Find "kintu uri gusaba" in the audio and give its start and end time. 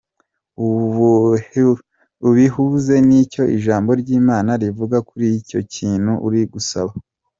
5.73-6.91